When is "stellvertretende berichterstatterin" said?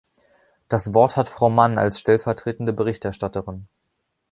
1.99-3.67